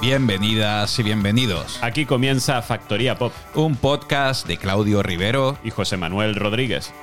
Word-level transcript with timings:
Bienvenidas 0.00 0.98
y 0.98 1.02
bienvenidos. 1.02 1.78
Aquí 1.82 2.06
comienza 2.06 2.62
Factoría 2.62 3.18
Pop 3.18 3.34
Un 3.54 3.76
podcast 3.76 4.46
de 4.46 4.56
Claudio 4.56 5.02
Rivero. 5.02 5.58
y 5.62 5.68
José 5.68 5.98
Manuel 5.98 6.34
Rodríguez. 6.34 6.94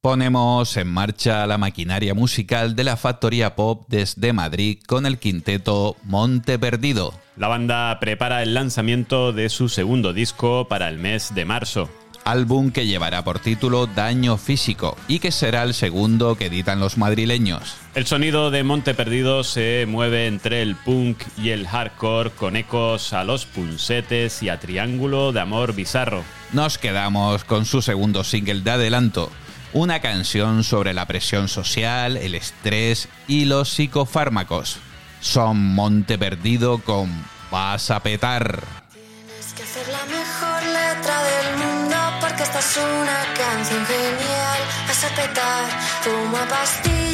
Ponemos 0.00 0.76
en 0.76 0.86
marcha 0.86 1.44
la 1.48 1.58
maquinaria 1.58 2.14
musical 2.14 2.76
de 2.76 2.84
la 2.84 2.96
Factoría 2.96 3.56
Pop 3.56 3.86
desde 3.88 4.32
Madrid 4.32 4.78
con 4.86 5.06
el 5.06 5.18
quinteto 5.18 5.96
Monte 6.04 6.56
Perdido. 6.56 7.12
La 7.36 7.48
banda 7.48 7.98
prepara 7.98 8.44
el 8.44 8.54
lanzamiento 8.54 9.32
de 9.32 9.48
su 9.48 9.68
segundo 9.68 10.12
disco 10.12 10.68
para 10.68 10.88
el 10.88 10.98
mes 10.98 11.34
de 11.34 11.44
marzo. 11.44 11.90
Álbum 12.24 12.70
que 12.70 12.86
llevará 12.86 13.24
por 13.24 13.40
título 13.40 13.88
Daño 13.88 14.36
Físico 14.36 14.96
y 15.08 15.18
que 15.18 15.32
será 15.32 15.64
el 15.64 15.74
segundo 15.74 16.36
que 16.36 16.46
editan 16.46 16.78
los 16.78 16.96
madrileños. 16.96 17.74
El 17.96 18.06
sonido 18.06 18.52
de 18.52 18.62
Monte 18.62 18.94
Perdido 18.94 19.42
se 19.42 19.84
mueve 19.88 20.28
entre 20.28 20.62
el 20.62 20.76
punk 20.76 21.18
y 21.36 21.50
el 21.50 21.66
hardcore 21.66 22.30
con 22.30 22.54
ecos 22.54 23.12
a 23.12 23.24
los 23.24 23.46
punsetes 23.46 24.44
y 24.44 24.48
a 24.48 24.60
Triángulo 24.60 25.32
de 25.32 25.40
Amor 25.40 25.74
Bizarro. 25.74 26.22
Nos 26.52 26.78
quedamos 26.78 27.42
con 27.42 27.64
su 27.64 27.82
segundo 27.82 28.22
single 28.22 28.60
de 28.60 28.70
adelanto, 28.70 29.32
una 29.72 30.00
canción 30.00 30.64
sobre 30.64 30.94
la 30.94 31.06
presión 31.06 31.48
social, 31.48 32.16
el 32.16 32.34
estrés 32.34 33.08
y 33.26 33.44
los 33.44 33.68
psicofármacos. 33.68 34.78
Son 35.20 35.74
Monte 35.74 36.18
Perdido 36.18 36.78
con 36.78 37.10
Vas 37.50 37.90
a 37.90 38.00
petar. 38.00 38.62
Tienes 38.92 39.52
que 39.54 39.62
hacer 39.62 39.88
la 39.88 40.04
mejor 40.04 40.62
letra 40.62 41.22
del 41.22 41.56
mundo 41.56 41.96
porque 42.20 42.42
esta 42.42 42.58
es 42.58 42.76
una 42.76 43.34
canción 43.36 43.86
genial. 43.86 44.58
Vas 44.86 45.04
a 45.04 45.08
petar, 45.08 45.64
toma 46.04 46.48
pastillas 46.48 47.07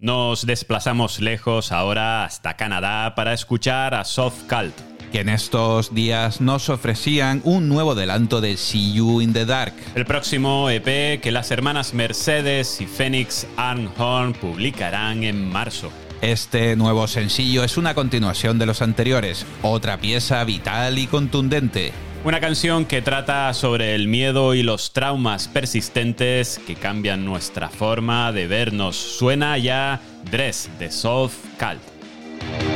Nos 0.00 0.46
desplazamos 0.46 1.20
lejos 1.20 1.72
ahora 1.72 2.24
hasta 2.24 2.56
Canadá 2.56 3.14
para 3.14 3.34
escuchar 3.34 3.94
a 3.94 4.06
Soft 4.06 4.44
Cult. 4.48 4.74
Que 5.12 5.20
en 5.20 5.28
estos 5.28 5.94
días 5.94 6.40
nos 6.40 6.70
ofrecían 6.70 7.42
un 7.44 7.68
nuevo 7.68 7.92
adelanto 7.92 8.40
de 8.40 8.56
See 8.56 8.94
You 8.94 9.20
in 9.20 9.34
the 9.34 9.44
Dark. 9.44 9.74
El 9.94 10.06
próximo 10.06 10.70
EP 10.70 11.20
que 11.20 11.30
las 11.30 11.50
hermanas 11.50 11.92
Mercedes 11.92 12.80
y 12.80 12.86
Phoenix 12.86 13.46
Arnhorn 13.58 14.32
publicarán 14.32 15.22
en 15.22 15.46
marzo. 15.50 15.92
Este 16.22 16.76
nuevo 16.76 17.06
sencillo 17.06 17.62
es 17.62 17.76
una 17.76 17.94
continuación 17.94 18.58
de 18.58 18.64
los 18.64 18.80
anteriores, 18.80 19.44
otra 19.60 19.98
pieza 19.98 20.42
vital 20.44 20.98
y 20.98 21.08
contundente. 21.08 21.92
Una 22.22 22.38
canción 22.38 22.84
que 22.84 23.00
trata 23.00 23.54
sobre 23.54 23.94
el 23.94 24.06
miedo 24.06 24.52
y 24.52 24.62
los 24.62 24.92
traumas 24.92 25.48
persistentes 25.48 26.60
que 26.66 26.74
cambian 26.74 27.24
nuestra 27.24 27.70
forma 27.70 28.30
de 28.30 28.46
vernos. 28.46 28.96
Suena 28.96 29.56
ya 29.56 30.02
Dress 30.30 30.68
de 30.78 30.90
Soft 30.90 31.38
Cult. 31.58 32.69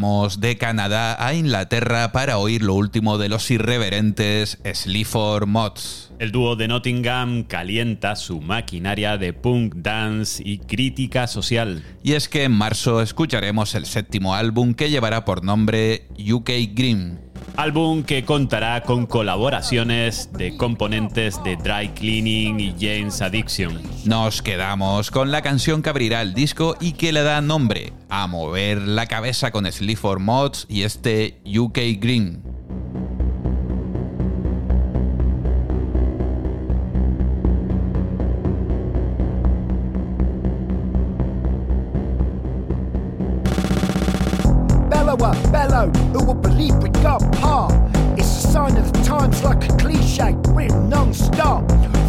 De 0.00 0.56
Canadá 0.56 1.26
a 1.26 1.34
Inglaterra 1.34 2.10
para 2.10 2.38
oír 2.38 2.62
lo 2.62 2.72
último 2.74 3.18
de 3.18 3.28
los 3.28 3.50
irreverentes 3.50 4.58
Sleaford 4.64 5.46
Mods. 5.46 6.10
El 6.18 6.32
dúo 6.32 6.56
de 6.56 6.68
Nottingham 6.68 7.42
calienta 7.42 8.16
su 8.16 8.40
maquinaria 8.40 9.18
de 9.18 9.34
punk 9.34 9.74
dance 9.74 10.42
y 10.42 10.58
crítica 10.58 11.26
social. 11.26 11.82
Y 12.02 12.12
es 12.12 12.30
que 12.30 12.44
en 12.44 12.52
marzo 12.52 13.02
escucharemos 13.02 13.74
el 13.74 13.84
séptimo 13.84 14.34
álbum 14.34 14.72
que 14.72 14.88
llevará 14.88 15.26
por 15.26 15.44
nombre 15.44 16.06
UK 16.18 16.50
Green 16.72 17.18
Álbum 17.56 18.02
que 18.02 18.24
contará 18.24 18.82
con 18.82 19.06
colaboraciones 19.06 20.30
de 20.32 20.56
componentes 20.56 21.42
de 21.42 21.56
Dry 21.56 21.88
Cleaning 21.90 22.60
y 22.60 22.74
James 22.78 23.20
Addiction. 23.22 23.80
Nos 24.04 24.42
quedamos 24.42 25.10
con 25.10 25.30
la 25.30 25.42
canción 25.42 25.82
que 25.82 25.90
abrirá 25.90 26.22
el 26.22 26.34
disco 26.34 26.76
y 26.80 26.92
que 26.92 27.12
le 27.12 27.22
da 27.22 27.40
nombre 27.40 27.92
a 28.08 28.26
mover 28.26 28.78
la 28.78 29.06
cabeza 29.06 29.50
con 29.50 29.70
Sleaford 29.70 30.20
Mods 30.20 30.66
y 30.68 30.82
este 30.82 31.40
UK 31.44 31.78
Green. 31.98 32.49
Non-stop. 51.10 51.68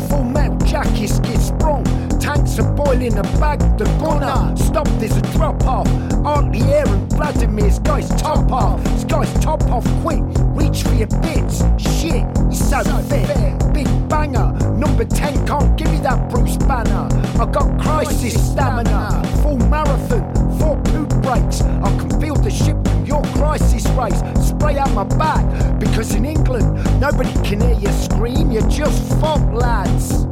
Full 0.10 0.24
metal 0.24 0.58
jackets 0.68 1.20
get 1.20 1.40
sprung, 1.40 1.84
tanks 2.20 2.60
are 2.60 2.72
boiling 2.74 3.18
a 3.18 3.24
bag, 3.40 3.60
the 3.78 3.86
gunner. 4.00 4.56
Stop, 4.56 4.88
there's 5.00 5.16
a 5.18 5.22
drop 5.34 5.64
off. 5.66 5.88
Aren't 6.26 6.54
the 6.54 6.62
air 6.72 6.88
and 6.88 7.12
Vladimir's 7.12 7.80
guy's 7.80 8.10
top 8.22 8.52
off. 8.52 8.84
This 8.84 9.04
guy's 9.06 9.34
top 9.40 9.64
off 9.64 9.86
quick, 10.02 10.22
reach 10.54 10.84
for 10.84 10.94
your 10.94 11.08
bits. 11.22 11.64
Shit, 11.78 12.26
he's 12.50 12.70
so 12.70 12.84
fit. 13.10 13.74
Big 13.74 13.88
banger, 14.08 14.54
number 14.78 15.06
10 15.06 15.48
can't 15.48 15.78
give 15.78 15.92
me 15.92 16.00
that 16.00 16.30
Bruce 16.30 16.58
Banner. 16.58 17.08
I 17.42 17.46
got 17.52 17.82
crisis 17.82 18.52
stamina, 18.52 19.24
full 19.42 19.58
marathon, 19.58 20.41
four 20.62 20.78
poop 20.84 21.10
breaks. 21.22 21.62
I 21.62 21.90
can 21.98 22.22
feel 22.22 22.36
the 22.36 22.52
ship 22.52 22.78
from 22.86 23.06
your 23.06 23.24
crisis 23.38 23.86
race. 24.00 24.22
Spray 24.48 24.78
out 24.78 24.94
my 24.94 25.04
back 25.04 25.44
because 25.80 26.14
in 26.14 26.24
England 26.24 26.68
nobody 27.02 27.34
can 27.48 27.60
hear 27.62 27.78
you 27.84 27.92
scream. 27.92 28.52
You're 28.52 28.70
just 28.70 29.02
fog 29.20 29.42
lads. 29.54 30.28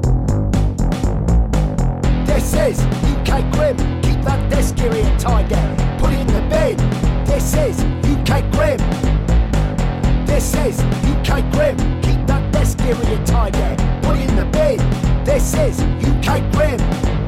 This 2.29 2.53
is 2.53 2.77
UK 3.11 3.31
Grim. 3.53 3.77
Keep 4.03 4.21
that 4.29 4.41
desk 4.51 4.79
area 4.79 5.09
tidy. 5.17 5.55
Put 5.99 6.11
it 6.13 6.19
in 6.19 6.27
the 6.27 6.43
bin. 6.53 6.77
This 7.25 7.55
is 7.65 7.75
UK 8.13 8.31
Grim. 8.53 8.79
This 10.25 10.53
is 10.65 10.79
UK 11.11 11.41
Grim. 11.51 11.75
Keep 12.03 12.21
that 12.27 12.53
desk 12.53 12.79
area 12.81 13.25
tidy. 13.25 13.69
Put 14.05 14.15
it 14.17 14.29
in 14.29 14.35
the 14.35 14.45
bin. 14.45 14.77
This 15.25 15.55
is 15.55 15.81
UK 15.81 16.51
Grim. 16.51 17.18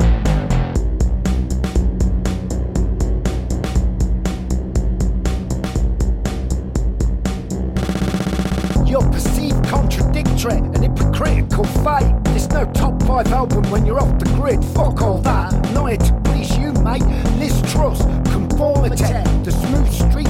Contradictory 10.42 10.58
and 10.74 10.84
hypocritical 10.84 11.64
fate. 11.84 12.24
There's 12.26 12.50
no 12.50 12.66
top 12.74 13.02
five 13.04 13.28
album 13.28 13.70
when 13.70 13.86
you're 13.86 14.00
off 14.00 14.18
the 14.20 14.26
grid. 14.36 14.64
Fuck 14.64 15.02
all 15.02 15.20
that. 15.20 15.54
Not 15.74 15.88
here 15.88 15.98
to 15.98 16.22
please 16.24 16.58
you, 16.58 16.72
mate. 16.84 17.04
Liz 17.38 17.62
Trust, 17.72 18.04
conformity. 18.32 19.04
The 19.44 19.52
smooth 19.52 19.92
streets 19.92 20.21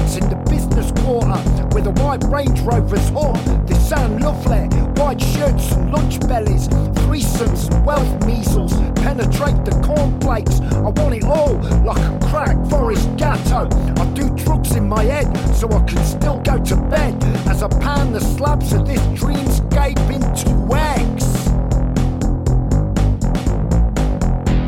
the 0.74 0.82
business 0.82 1.04
quarter 1.04 1.66
with 1.74 1.86
a 1.86 1.90
white 2.02 2.22
Range 2.24 2.60
Rover's 2.60 3.08
horn. 3.10 3.66
They 3.66 3.74
sound 3.74 4.22
lovely. 4.22 4.68
White 5.00 5.20
shirts 5.20 5.72
and 5.72 5.92
lunch 5.92 6.20
bellies. 6.20 6.68
Threesomes 7.04 7.72
and 7.72 7.84
wealth 7.86 8.26
measles. 8.26 8.72
Penetrate 8.96 9.64
the 9.64 9.72
cornflakes. 9.84 10.60
I 10.60 10.88
want 10.88 11.14
it 11.14 11.24
all 11.24 11.54
like 11.84 11.98
a 11.98 12.26
crack 12.28 12.56
forest 12.70 13.08
gatto. 13.16 13.68
I 14.00 14.06
do 14.14 14.28
drugs 14.36 14.74
in 14.76 14.88
my 14.88 15.02
head 15.04 15.26
so 15.54 15.68
I 15.70 15.84
can 15.84 16.04
still 16.04 16.40
go 16.40 16.62
to 16.62 16.76
bed 16.76 17.22
as 17.48 17.62
I 17.62 17.68
pan 17.68 18.12
the 18.12 18.20
slabs 18.20 18.72
of 18.72 18.86
this 18.86 19.00
dreamscape 19.20 19.98
into 20.10 20.50
eggs. 20.74 21.26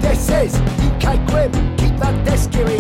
This 0.03 0.29
is 0.29 0.55
UK 0.81 1.27
Grim. 1.29 1.53
Keep 1.77 1.97
that 1.99 2.25
desk 2.25 2.55
area 2.57 2.74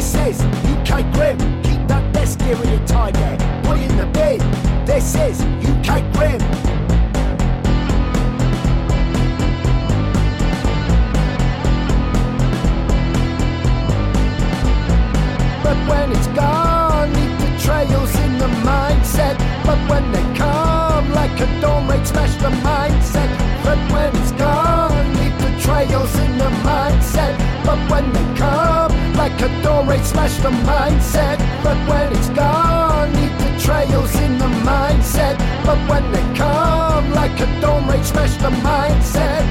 This 0.00 0.14
is 0.14 0.40
UK 0.40 1.12
Grim. 1.12 1.36
Keep 1.62 1.86
that 1.88 2.10
desk 2.14 2.40
area 2.44 2.80
tidy. 2.86 3.20
Put 3.68 3.76
it 3.76 3.90
in 3.90 3.98
the 3.98 4.06
bin. 4.06 4.38
This 4.86 5.14
is 5.14 5.42
UK 5.60 6.00
Grim. 6.14 6.40
But 15.62 15.76
when 15.86 16.12
it's 16.12 16.28
gone, 16.28 17.12
leave 17.12 17.36
the 17.38 17.52
trails 17.62 18.14
in 18.20 18.38
the 18.38 18.48
mindset. 18.64 19.36
But 19.66 19.78
when 19.90 20.10
they 20.12 20.24
come, 20.34 21.12
like 21.12 21.38
a 21.40 21.60
dawn 21.60 21.86
raid, 21.88 22.06
smash 22.06 22.36
the 22.36 22.48
mindset. 22.64 23.28
But 23.62 23.76
when 23.92 24.16
it's 24.16 24.32
gone, 24.32 25.12
leave 25.20 25.36
the 25.42 25.60
trails 25.60 26.14
in 26.20 26.38
the 26.38 26.48
mindset. 26.64 27.36
But 27.66 27.78
when 27.90 28.10
they 28.14 28.29
come, 29.40 29.48
like 29.48 29.60
a 29.60 29.62
dawn 29.62 29.86
raid, 29.88 30.04
smash 30.04 30.36
the 30.38 30.50
mindset. 30.50 31.38
But 31.62 31.76
when 31.88 32.12
it's 32.12 32.28
gone, 32.30 33.12
leave 33.14 33.38
the 33.38 33.58
trails 33.58 34.14
in 34.20 34.38
the 34.38 34.46
mindset. 34.64 35.38
But 35.64 35.78
when 35.88 36.12
they 36.12 36.22
come, 36.36 37.10
like 37.12 37.38
a 37.40 37.60
dawn 37.60 37.86
raid, 37.88 38.04
smash 38.04 38.36
the 38.36 38.50
mindset. 38.50 39.44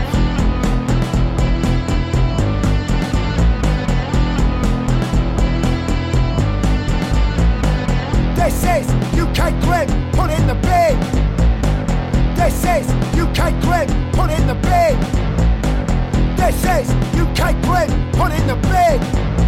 This 8.36 8.64
is 8.64 8.88
UK 9.18 9.60
Grid, 9.62 9.90
put 10.14 10.30
in 10.30 10.48
the 10.48 10.56
bin. 10.56 11.00
This 12.36 12.64
is 12.64 12.88
UK 13.18 13.60
Grid, 13.62 13.90
put 14.14 14.30
in 14.30 14.48
the 14.48 14.56
bin. 14.56 15.00
This 16.36 16.64
is 16.64 16.90
UK 17.16 17.54
Grid, 17.64 17.90
put 18.14 18.32
in 18.32 18.48
the 18.48 18.56
bin. 18.56 19.39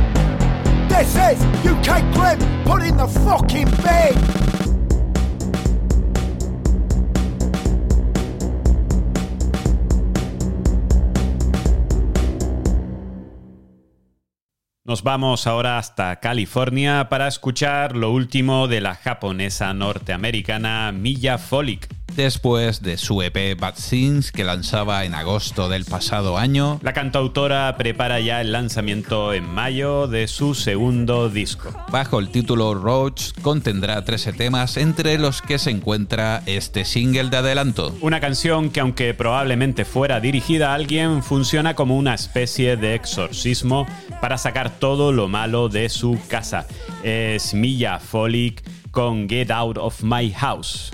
Nos 14.84 15.02
vamos 15.04 15.48
ahora 15.48 15.80
hasta 15.80 16.20
California 16.20 17.08
para 17.10 17.28
escuchar 17.28 17.96
lo 17.96 18.12
último 18.12 18.68
de 18.68 18.82
la 18.82 18.94
japonesa 18.94 19.74
norteamericana 19.74 20.92
Milla 20.92 21.38
Folic. 21.38 22.01
Después 22.16 22.82
de 22.82 22.98
su 22.98 23.22
EP 23.22 23.58
Bad 23.60 23.76
Things 23.90 24.32
que 24.32 24.44
lanzaba 24.44 25.06
en 25.06 25.16
agosto 25.16 25.70
del 25.70 25.86
pasado 25.86 26.38
año, 26.38 26.80
La 26.84 26.94
cantautora 26.94 27.76
prepara 27.78 28.20
ya 28.20 28.42
el 28.42 28.52
lanzamiento 28.52 29.34
en 29.34 29.48
mayo 29.50 30.08
de 30.08 30.28
su 30.28 30.54
segundo 30.54 31.30
disco. 31.30 31.74
bajo 31.90 32.20
el 32.20 32.30
título 32.30 32.74
Roach, 32.74 33.32
contendrá 33.42 34.04
13 34.04 34.34
temas 34.34 34.78
entre 34.78 35.18
los 35.18 35.42
que 35.42 35.58
se 35.58 35.72
encuentra 35.72 36.44
este 36.46 36.84
single 36.86 37.30
de 37.30 37.38
adelanto. 37.38 37.96
Una 38.02 38.20
canción 38.20 38.70
que 38.70 38.82
aunque 38.82 39.14
probablemente 39.14 39.86
fuera 39.86 40.20
dirigida 40.20 40.72
a 40.72 40.76
alguien, 40.76 41.24
funciona 41.24 41.76
como 41.76 41.98
una 41.98 42.14
especie 42.14 42.76
de 42.76 42.94
exorcismo 42.94 43.88
para 44.20 44.38
sacar 44.38 44.70
todo 44.70 45.12
lo 45.14 45.28
malo 45.30 45.70
de 45.70 45.88
su 45.90 46.20
casa. 46.28 46.68
Es 47.04 47.54
Milla 47.54 48.00
Folic 48.00 48.62
con 48.92 49.30
Get 49.30 49.50
Out 49.50 49.78
of 49.78 50.04
My 50.04 50.32
House. 50.34 50.92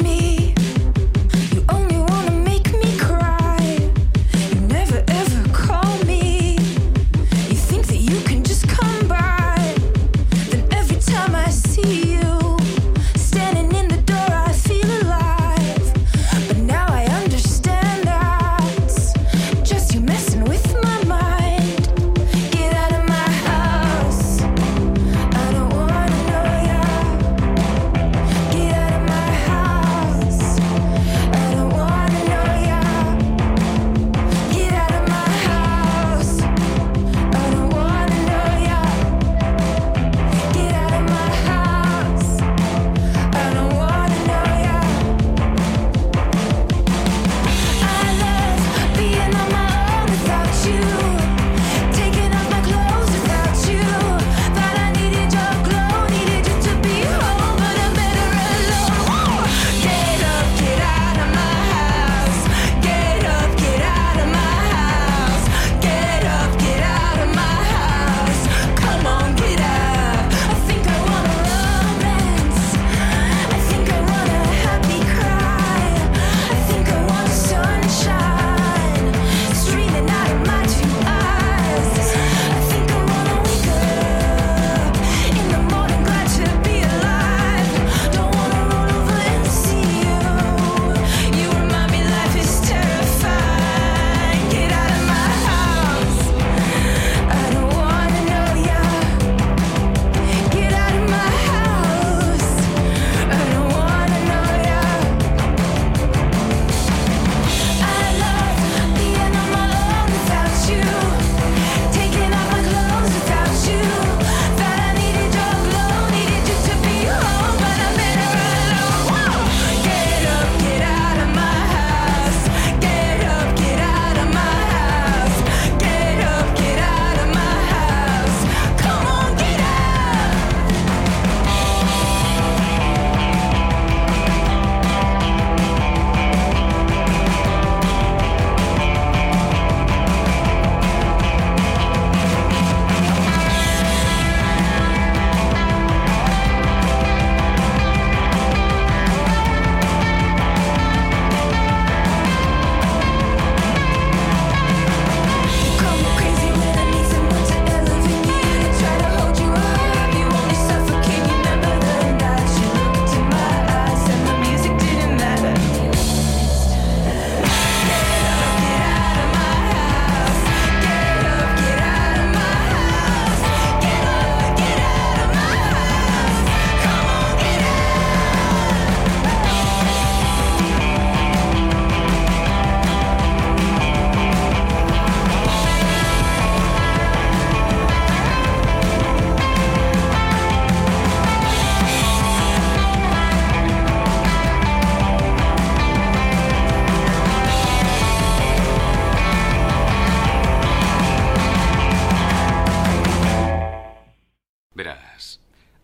Me. 0.00 0.31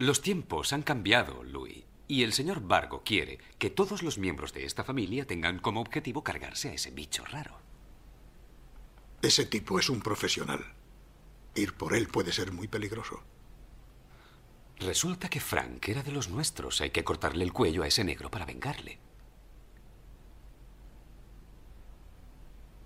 Los 0.08 0.22
tiempos 0.22 0.72
han 0.72 0.80
cambiado, 0.80 1.44
Louis. 1.44 1.84
Y 2.06 2.22
el 2.22 2.32
señor 2.32 2.62
Vargo 2.62 3.02
quiere 3.04 3.38
que 3.58 3.68
todos 3.68 4.02
los 4.02 4.16
miembros 4.16 4.54
de 4.54 4.64
esta 4.64 4.82
familia 4.82 5.26
tengan 5.26 5.58
como 5.58 5.82
objetivo 5.82 6.24
cargarse 6.24 6.70
a 6.70 6.72
ese 6.72 6.90
bicho 6.92 7.26
raro. 7.26 7.58
Ese 9.20 9.44
tipo 9.44 9.78
es 9.78 9.90
un 9.90 10.00
profesional. 10.00 10.64
Ir 11.54 11.74
por 11.74 11.94
él 11.94 12.08
puede 12.08 12.32
ser 12.32 12.52
muy 12.52 12.68
peligroso. 12.68 13.22
Resulta 14.78 15.28
que 15.28 15.40
Frank 15.40 15.86
era 15.86 16.02
de 16.02 16.12
los 16.12 16.30
nuestros. 16.30 16.80
Hay 16.80 16.88
que 16.88 17.04
cortarle 17.04 17.44
el 17.44 17.52
cuello 17.52 17.82
a 17.82 17.86
ese 17.86 18.02
negro 18.02 18.30
para 18.30 18.46
vengarle. 18.46 18.98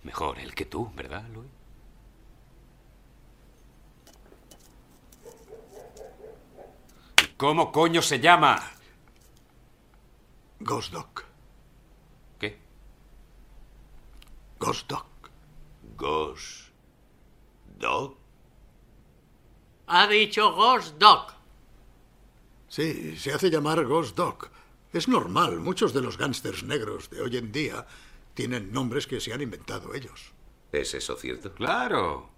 Mejor 0.02 0.40
él 0.40 0.56
que 0.56 0.64
tú, 0.64 0.90
¿verdad, 0.96 1.28
Louis? 1.28 1.61
¿Cómo 7.42 7.72
coño 7.72 8.00
se 8.02 8.20
llama? 8.20 8.54
Ghost 10.60 10.92
Dog. 10.92 11.24
¿Qué? 12.38 12.56
Ghost 14.60 14.88
Dog. 14.88 15.06
Ghost 15.96 16.68
Dog. 17.80 18.16
Ha 19.88 20.06
dicho 20.06 20.52
Ghost 20.54 20.98
Dog. 20.98 21.32
Sí, 22.68 23.16
se 23.16 23.32
hace 23.32 23.50
llamar 23.50 23.84
Ghost 23.86 24.16
Dog. 24.16 24.48
Es 24.92 25.08
normal. 25.08 25.58
Muchos 25.58 25.92
de 25.92 26.00
los 26.00 26.18
gángsters 26.18 26.62
negros 26.62 27.10
de 27.10 27.22
hoy 27.22 27.38
en 27.38 27.50
día 27.50 27.88
tienen 28.34 28.70
nombres 28.70 29.08
que 29.08 29.20
se 29.20 29.32
han 29.32 29.42
inventado 29.42 29.94
ellos. 29.94 30.32
¿Es 30.70 30.94
eso 30.94 31.16
cierto? 31.16 31.52
Claro. 31.54 32.30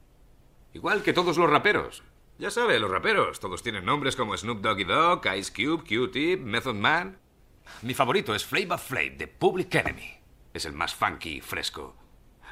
Igual 0.72 1.02
que 1.02 1.12
todos 1.12 1.36
los 1.36 1.50
raperos. 1.50 2.02
Ya 2.36 2.50
sabe, 2.50 2.80
los 2.80 2.90
raperos. 2.90 3.38
Todos 3.38 3.62
tienen 3.62 3.84
nombres 3.84 4.16
como 4.16 4.36
Snoop 4.36 4.60
Doggy 4.60 4.84
Dogg, 4.84 5.26
Ice 5.36 5.52
Cube, 5.52 5.84
Q-Tip, 5.84 6.40
Method 6.40 6.74
Man. 6.74 7.18
Mi 7.82 7.94
favorito 7.94 8.34
es 8.34 8.44
Flavor 8.44 8.78
Flav 8.78 9.16
de 9.16 9.28
Public 9.28 9.74
Enemy. 9.76 10.10
Es 10.52 10.64
el 10.64 10.72
más 10.72 10.94
funky 10.94 11.36
y 11.36 11.40
fresco. 11.40 11.96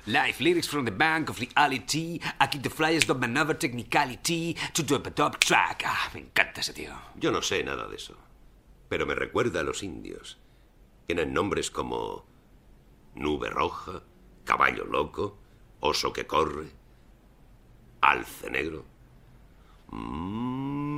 Live 0.07 0.37
lyrics 0.41 0.69
from 0.69 0.85
the 0.85 0.91
bank 0.91 1.31
of 1.31 1.39
reality. 1.39 2.21
Keep 2.51 2.63
the 2.63 2.71
flyers 2.71 3.09
of 3.09 3.19
maneuver 3.19 3.57
technicality 3.57 4.57
to 4.73 4.83
do 4.83 4.97
a 4.97 5.11
top 5.11 5.39
track. 5.39 5.83
Ah, 5.85 6.11
me 6.15 6.21
encanta 6.21 6.61
ese 6.61 6.73
tío. 6.73 6.93
Yo 7.17 7.31
no 7.31 7.43
sé 7.43 7.63
nada 7.65 7.89
de 7.89 7.97
eso. 7.97 8.17
Pero 8.89 9.07
me 9.07 9.15
recuerda 9.15 9.61
a 9.61 9.63
los 9.65 9.83
indios. 9.83 10.39
Tienen 11.07 11.33
nombres 11.33 11.71
como 11.71 12.27
Nube 13.15 13.51
Roja, 13.51 14.03
Caballo 14.45 14.85
Loco, 14.85 15.39
Oso 15.81 16.13
que 16.13 16.27
Corre, 16.27 16.71
Alce 18.01 18.51
Negro. 18.51 18.92
Mm. 19.93 20.93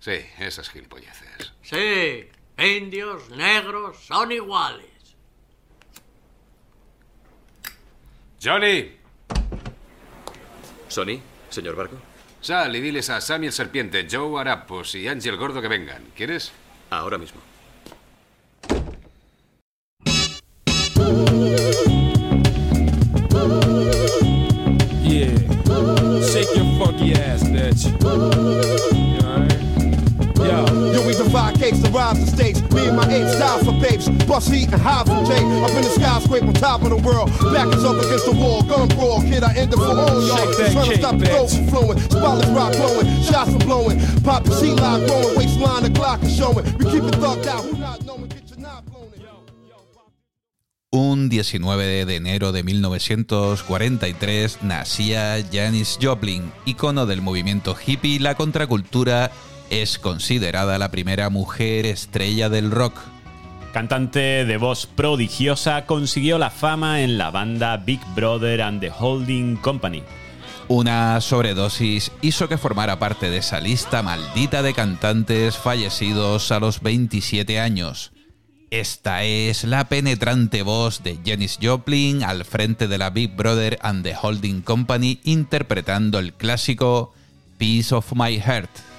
Sí, 0.00 0.20
esas 0.38 0.68
gilipolleces. 0.68 1.52
Sí, 1.62 2.28
indios, 2.58 3.30
negros, 3.30 4.04
son 4.04 4.32
iguales. 4.32 4.86
Johnny, 8.42 8.92
Sony, 10.88 11.18
señor 11.48 11.74
Barco. 11.74 11.96
sal 12.42 12.76
y 12.76 12.80
diles 12.82 13.08
a 13.08 13.22
Sammy 13.22 13.46
el 13.46 13.52
Serpiente, 13.54 14.06
Joe 14.10 14.38
Arapos 14.38 14.94
y 14.94 15.08
Angie 15.08 15.30
el 15.30 15.38
Gordo 15.38 15.62
que 15.62 15.68
vengan. 15.68 16.04
¿Quieres? 16.14 16.52
Ahora 16.90 17.16
mismo. 17.16 17.40
Ass, 27.34 27.42
bitch. 27.44 27.82
You 28.94 29.26
alright? 29.26 29.50
Yo. 30.38 30.92
Yo, 30.92 31.06
we 31.06 31.14
provide 31.14 31.58
cakes 31.58 31.80
to 31.80 31.90
rise 31.90 32.18
the 32.18 32.30
stakes. 32.30 32.60
Me 32.72 32.86
and 32.86 32.96
my 32.96 33.06
apes 33.10 33.32
style 33.34 33.58
for 33.64 33.72
babes. 33.80 34.08
Bust 34.26 34.52
heat 34.52 34.72
and 34.72 34.80
high 34.80 35.04
from 35.04 35.24
Jake. 35.24 35.42
Up 35.64 35.70
in 35.70 35.82
the 35.82 35.92
skyscraper, 35.94 36.52
top 36.52 36.82
of 36.82 36.90
the 36.90 36.96
world. 36.96 37.30
Back 37.52 37.68
is 37.74 37.84
up 37.84 37.96
against 37.96 38.26
the 38.26 38.32
wall. 38.32 38.62
Gun 38.62 38.88
brawl, 38.88 39.20
kid, 39.22 39.42
I 39.42 39.54
end 39.54 39.72
up 39.72 39.80
for 39.80 39.98
all 39.98 40.22
y'all. 40.26 40.52
Trying 40.54 40.90
to 40.90 40.98
stop 40.98 41.18
the 41.18 41.26
dope 41.26 41.50
from 41.50 41.66
flowing. 41.68 41.98
Spotlight 41.98 42.54
rock 42.54 42.72
glowing. 42.74 43.06
Shots 43.22 43.54
are 43.54 43.64
blowing. 43.66 43.98
Pop 44.22 44.44
the 44.44 44.52
sea 44.52 44.74
line 44.74 45.06
growing. 45.06 45.36
Waistline, 45.36 45.82
the 45.82 45.90
clock 45.90 46.22
is 46.22 46.36
showing. 46.36 46.64
We 46.78 46.84
keep 46.86 47.04
it 47.04 47.14
thugged 47.18 47.46
out. 47.46 47.64
Un 51.14 51.28
19 51.28 52.06
de 52.06 52.16
enero 52.16 52.50
de 52.50 52.64
1943 52.64 54.64
nacía 54.64 55.36
Janis 55.52 55.96
Joplin, 56.02 56.50
icono 56.64 57.06
del 57.06 57.22
movimiento 57.22 57.76
hippie 57.86 58.16
y 58.16 58.18
la 58.18 58.34
contracultura, 58.34 59.30
es 59.70 60.00
considerada 60.00 60.76
la 60.76 60.90
primera 60.90 61.30
mujer 61.30 61.86
estrella 61.86 62.48
del 62.48 62.72
rock. 62.72 62.98
Cantante 63.72 64.44
de 64.44 64.56
voz 64.56 64.86
prodigiosa, 64.86 65.86
consiguió 65.86 66.36
la 66.36 66.50
fama 66.50 67.02
en 67.02 67.16
la 67.16 67.30
banda 67.30 67.76
Big 67.76 68.00
Brother 68.16 68.60
and 68.60 68.80
the 68.80 68.90
Holding 68.90 69.54
Company. 69.58 70.02
Una 70.66 71.20
sobredosis 71.20 72.10
hizo 72.22 72.48
que 72.48 72.58
formara 72.58 72.98
parte 72.98 73.30
de 73.30 73.36
esa 73.36 73.60
lista 73.60 74.02
maldita 74.02 74.64
de 74.64 74.74
cantantes 74.74 75.56
fallecidos 75.56 76.50
a 76.50 76.58
los 76.58 76.82
27 76.82 77.60
años. 77.60 78.10
Esta 78.80 79.22
es 79.22 79.62
la 79.62 79.88
penetrante 79.88 80.62
voz 80.62 81.04
de 81.04 81.20
Janis 81.24 81.60
Joplin 81.62 82.24
al 82.24 82.44
frente 82.44 82.88
de 82.88 82.98
la 82.98 83.10
Big 83.10 83.36
Brother 83.36 83.78
and 83.82 84.02
the 84.02 84.16
Holding 84.20 84.62
Company 84.62 85.20
interpretando 85.22 86.18
el 86.18 86.32
clásico 86.32 87.14
Piece 87.56 87.94
of 87.94 88.12
My 88.16 88.36
Heart. 88.40 88.93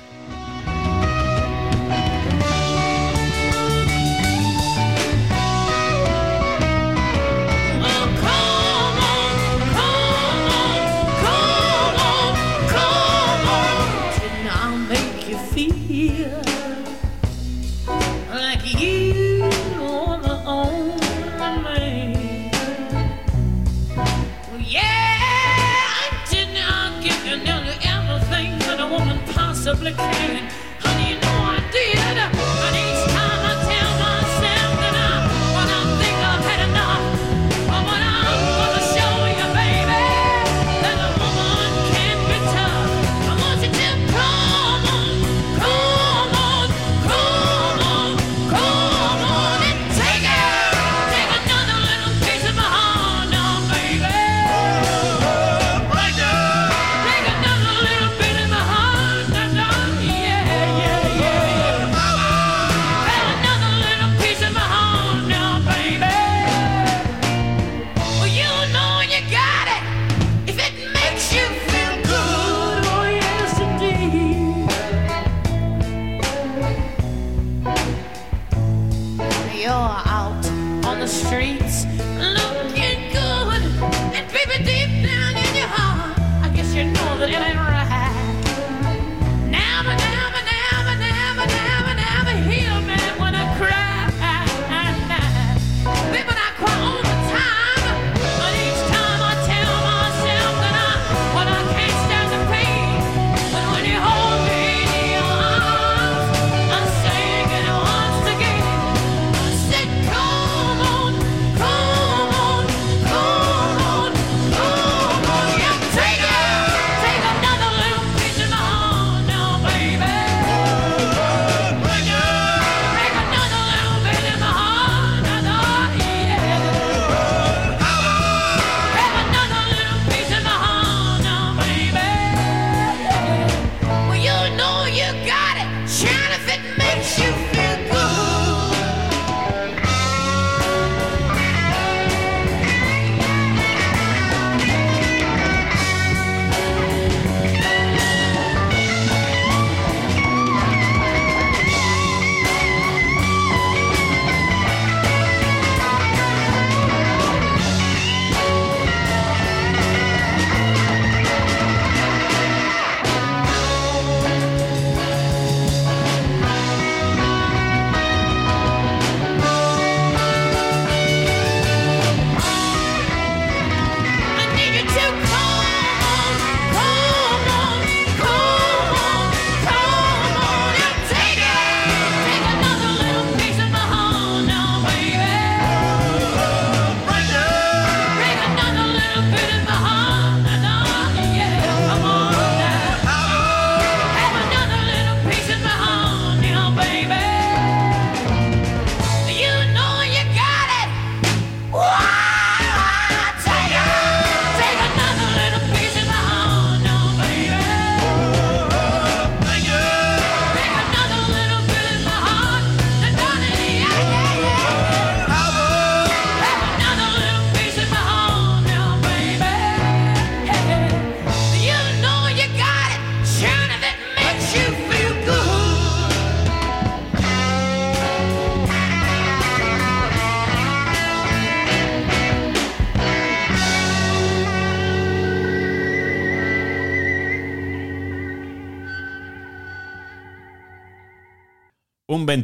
complicated. 29.94 30.55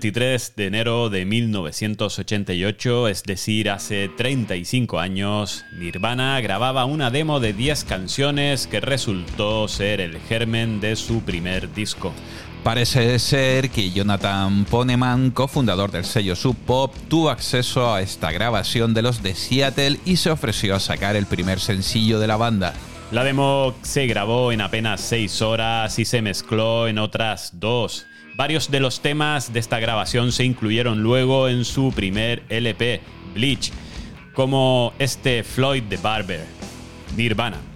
23 0.01 0.53
de 0.55 0.65
enero 0.65 1.09
de 1.11 1.25
1988, 1.25 3.07
es 3.07 3.21
decir, 3.21 3.69
hace 3.69 4.09
35 4.09 4.97
años, 4.97 5.63
Nirvana 5.77 6.41
grababa 6.41 6.85
una 6.85 7.11
demo 7.11 7.39
de 7.39 7.53
10 7.53 7.83
canciones 7.83 8.65
que 8.65 8.79
resultó 8.79 9.67
ser 9.67 10.01
el 10.01 10.19
germen 10.21 10.81
de 10.81 10.95
su 10.95 11.21
primer 11.21 11.71
disco. 11.75 12.13
Parece 12.63 13.19
ser 13.19 13.69
que 13.69 13.91
Jonathan 13.91 14.65
Poneman, 14.65 15.29
cofundador 15.29 15.91
del 15.91 16.05
sello 16.05 16.35
Sub 16.35 16.55
Pop, 16.55 16.95
tuvo 17.07 17.29
acceso 17.29 17.93
a 17.93 18.01
esta 18.01 18.31
grabación 18.31 18.95
de 18.95 19.03
los 19.03 19.21
de 19.21 19.35
Seattle 19.35 19.99
y 20.03 20.15
se 20.15 20.31
ofreció 20.31 20.73
a 20.73 20.79
sacar 20.79 21.15
el 21.15 21.27
primer 21.27 21.59
sencillo 21.59 22.19
de 22.19 22.25
la 22.25 22.37
banda. 22.37 22.73
La 23.11 23.23
demo 23.23 23.75
se 23.83 24.07
grabó 24.07 24.51
en 24.51 24.61
apenas 24.61 24.99
6 25.01 25.43
horas 25.43 25.99
y 25.99 26.05
se 26.05 26.23
mezcló 26.23 26.87
en 26.87 26.97
otras 26.97 27.51
dos. 27.59 28.07
Varios 28.35 28.71
de 28.71 28.79
los 28.79 29.01
temas 29.01 29.53
de 29.53 29.59
esta 29.59 29.79
grabación 29.79 30.31
se 30.31 30.45
incluyeron 30.45 31.03
luego 31.03 31.47
en 31.47 31.65
su 31.65 31.91
primer 31.91 32.43
LP, 32.49 33.01
Bleach, 33.33 33.71
como 34.33 34.93
este 34.99 35.43
Floyd 35.43 35.83
the 35.89 35.97
Barber, 35.97 36.45
Nirvana. 37.15 37.70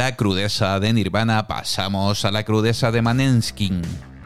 La 0.00 0.16
crudeza 0.16 0.80
de 0.80 0.94
Nirvana 0.94 1.46
pasamos 1.46 2.24
a 2.24 2.30
la 2.30 2.42
crudeza 2.42 2.90
de 2.90 3.02
Manenskin. 3.02 3.82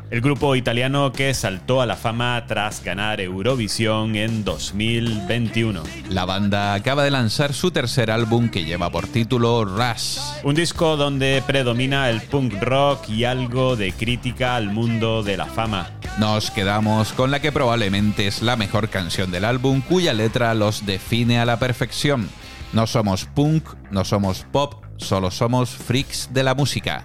El 0.09 0.21
grupo 0.21 0.55
italiano 0.55 1.11
que 1.11 1.35
saltó 1.35 1.81
a 1.81 1.87
la 1.87 1.97
fama 1.97 2.45
tras 2.47 2.85
ganar 2.85 3.21
Eurovisión 3.21 4.15
en 4.15 4.45
2021. 4.45 5.83
La 6.11 6.27
banda 6.27 6.75
acaba 6.75 7.03
de 7.03 7.11
lanzar 7.11 7.53
su 7.53 7.73
tercer 7.73 8.13
álbum 8.13 8.51
que 8.51 8.65
lleva 8.65 8.89
por 8.89 9.09
título 9.09 9.65
Rush. 9.65 10.21
Un 10.45 10.55
disco 10.55 10.97
donde 10.97 11.43
predomina 11.45 12.09
el 12.09 12.21
punk 12.21 12.55
rock 12.63 13.09
y 13.09 13.25
algo 13.25 13.75
de 13.75 13.91
crítica 13.91 14.55
al 14.55 14.71
mundo 14.71 15.25
de 15.25 15.37
la 15.37 15.47
fama. 15.47 15.91
Nos 16.21 16.53
quedamos 16.53 17.13
con 17.15 17.33
la 17.33 17.41
que 17.41 17.51
probablemente 17.51 18.29
es 18.29 18.43
la 18.43 18.55
mejor 18.55 18.91
canción 18.91 19.33
del 19.33 19.45
álbum 19.45 19.81
cuya 19.81 20.15
letra 20.15 20.55
los 20.55 20.87
define 20.87 21.41
a 21.41 21.45
la 21.45 21.59
perfección. 21.59 22.29
No 22.73 22.87
somos 22.87 23.25
punk, 23.25 23.69
no 23.91 24.05
somos 24.05 24.47
pop, 24.53 24.84
solo 25.05 25.31
somos 25.31 25.71
freaks 25.71 26.29
de 26.33 26.43
la 26.43 26.55
música. 26.55 27.05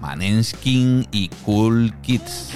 Manenskin 0.00 1.06
y 1.10 1.28
Cool 1.44 1.92
Kids. 2.02 2.50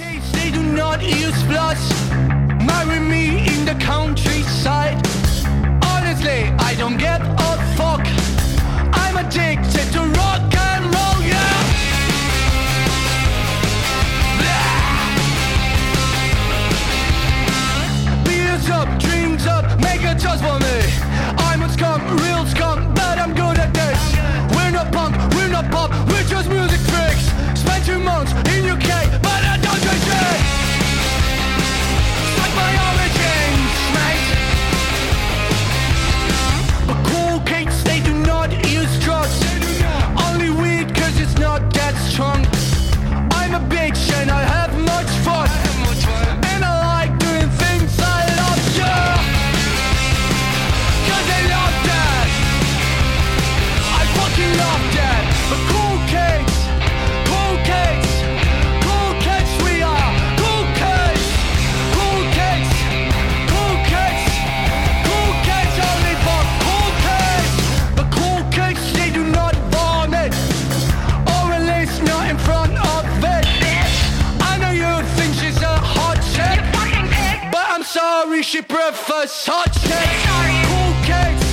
Sorry 78.27 78.43
she 78.43 78.61
prefers 78.61 79.45
hot 79.45 79.71
chicks. 79.71 80.23
Cool 80.67 80.93
kids, 81.07 81.45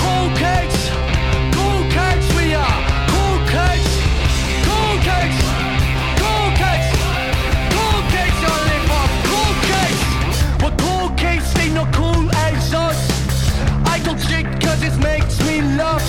cool 0.00 0.28
kids, 0.42 0.76
cool 1.56 1.80
kids 1.96 2.26
we 2.36 2.54
are. 2.54 2.80
Cool 3.12 3.38
kids, 3.54 3.88
cool 4.68 4.94
kids, 5.08 5.36
cool 6.20 6.48
kids, 6.60 6.88
cool 7.74 8.00
kids 8.12 8.38
only 8.52 8.78
for 8.88 9.06
cool 9.28 9.52
kids. 9.70 10.00
But 10.62 10.72
cool 10.84 11.08
kids 11.16 11.46
they 11.54 11.70
not 11.70 11.92
cool 11.94 12.28
as 12.48 12.74
us. 12.74 13.00
I 13.86 13.98
talk 14.04 14.18
shit 14.18 14.46
cause 14.60 14.82
it 14.82 14.96
makes 14.98 15.40
me 15.48 15.62
laugh. 15.62 16.04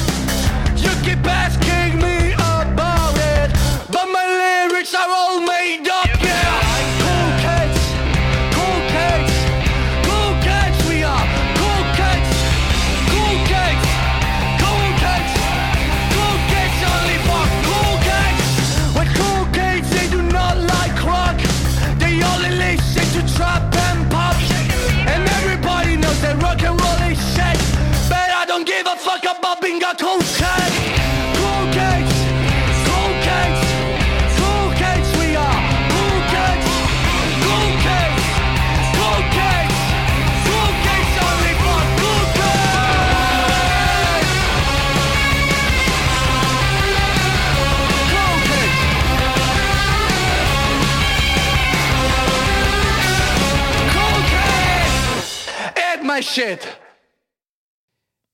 You 0.76 0.92
keep 1.08 1.26
asking 1.26 2.00
me 2.04 2.34
about 2.34 3.16
it, 3.36 3.50
but 3.92 4.08
my 4.16 4.26
lyrics 4.44 4.94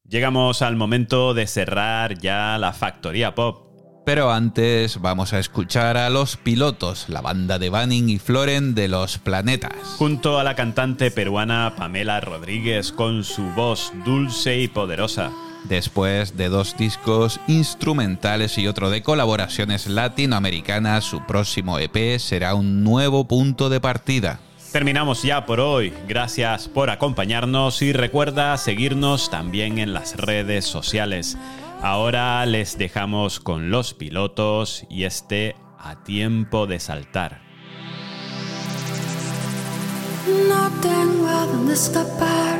Llegamos 0.04 0.62
al 0.62 0.76
momento 0.76 1.34
de 1.34 1.46
cerrar 1.46 2.18
ya 2.18 2.58
la 2.58 2.74
factoría 2.74 3.36
pop. 3.36 3.68
Pero 4.06 4.32
antes 4.32 5.00
vamos 5.00 5.34
a 5.34 5.40
escuchar 5.40 5.98
a 5.98 6.10
Los 6.10 6.36
Pilotos, 6.36 7.08
la 7.10 7.22
banda 7.22 7.60
de 7.60 7.70
Banning 7.70 8.10
y 8.10 8.18
Floren 8.18 8.74
de 8.74 8.88
Los 8.88 9.20
Planetas. 9.20 9.76
Junto 10.00 10.40
a 10.40 10.44
la 10.44 10.56
cantante 10.56 11.12
peruana 11.12 11.76
Pamela 11.78 12.20
Rodríguez 12.20 12.92
con 12.92 13.24
su 13.24 13.44
voz 13.52 13.94
dulce 14.04 14.58
y 14.60 14.68
poderosa. 14.68 15.32
Después 15.66 16.36
de 16.36 16.50
dos 16.50 16.76
discos 16.76 17.40
instrumentales 17.48 18.58
y 18.58 18.68
otro 18.68 18.90
de 18.90 19.04
colaboraciones 19.04 19.86
latinoamericanas, 19.86 21.04
su 21.04 21.24
próximo 21.28 21.78
EP 21.78 22.18
será 22.20 22.56
un 22.56 22.84
nuevo 22.84 23.28
punto 23.28 23.70
de 23.70 23.80
partida. 23.80 24.40
Terminamos 24.72 25.24
ya 25.24 25.46
por 25.46 25.60
hoy. 25.60 25.94
Gracias 26.08 26.70
por 26.70 26.90
acompañarnos 26.90 27.82
y 27.82 27.92
recuerda 27.92 28.58
seguirnos 28.58 29.30
también 29.30 29.80
en 29.80 29.92
las 29.94 30.16
redes 30.16 30.64
sociales. 30.64 31.38
Ahora 31.82 32.46
les 32.46 32.78
dejamos 32.78 33.42
con 33.42 33.70
los 33.70 33.94
pilotos 33.94 34.86
y 34.90 35.04
este 35.04 35.58
a 35.78 36.02
tiempo 36.04 36.68
de 36.68 36.80
saltar. 36.80 37.42
No 40.48 40.70
tengo 40.82 41.28
a 41.28 41.46
dónde 41.48 41.74
escapar, 41.74 42.58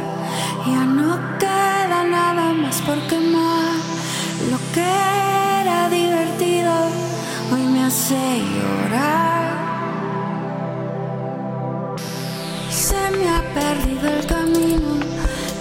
ya 0.68 0.84
no 0.84 1.18
queda 1.40 2.04
nada 2.04 2.52
más 2.54 2.82
por 2.82 2.98
quemar. 3.08 3.78
Lo 4.52 4.58
que 4.74 4.82
era 4.82 5.88
divertido 5.90 6.74
hoy 7.54 7.62
me 7.68 7.86
hace 7.86 8.42
llorar. 8.54 9.71
perdido 13.54 14.08
el 14.10 14.26
camino, 14.26 15.00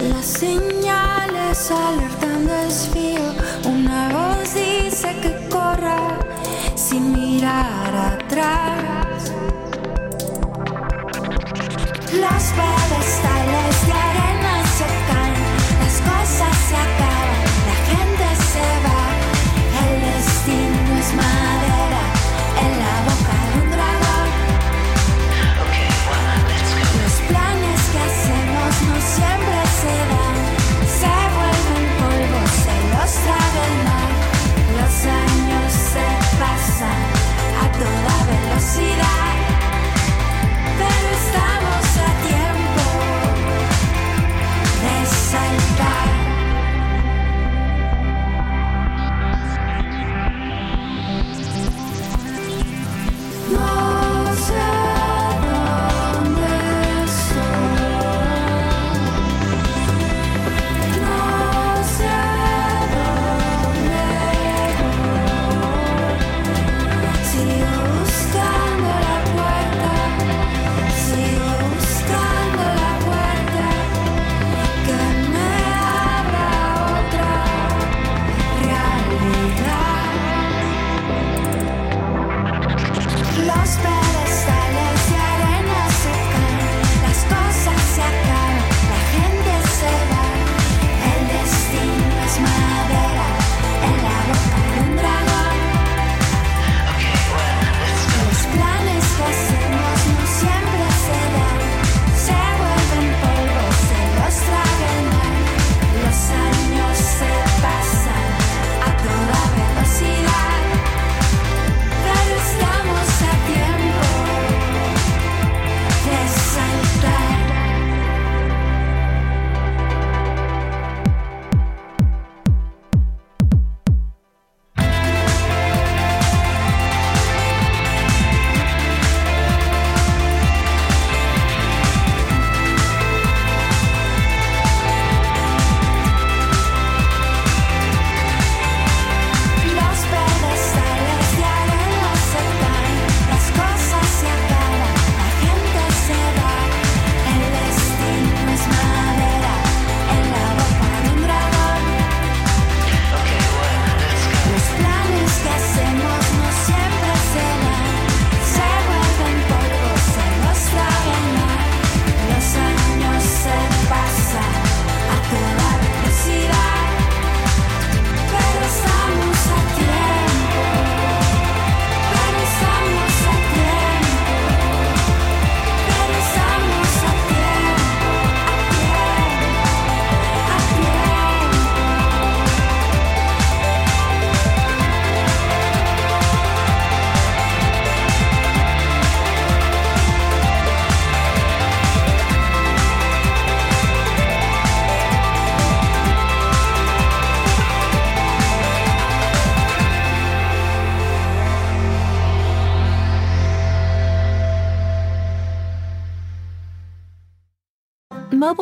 las 0.09 0.25
señales 0.25 1.71
alertan 1.71 2.47
desvío. 2.47 3.21